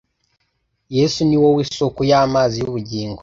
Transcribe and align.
Yesu 0.97 1.19
ni 1.25 1.37
Wowe 1.41 1.63
soko 1.77 2.01
Y'amazi 2.09 2.55
y'ubugingo, 2.61 3.19